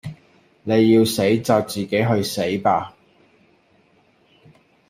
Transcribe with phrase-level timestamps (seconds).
[0.63, 2.97] 你要死就自己去死吧